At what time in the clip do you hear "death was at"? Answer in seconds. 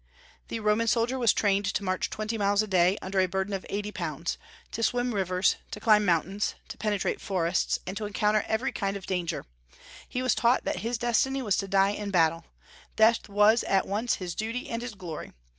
12.95-13.85